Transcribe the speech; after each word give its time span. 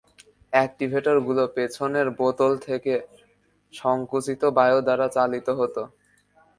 এক্টিভেটরগুলো 0.53 1.43
পেছনের 1.55 2.07
বোতল 2.19 2.51
থেকে 2.67 2.93
সংকুচিত 3.73 4.41
বায়ু 4.57 4.79
দ্বারা 4.87 5.07
চালিত 5.15 5.47
হতো। 5.59 5.81